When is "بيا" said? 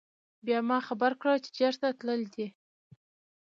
0.45-0.59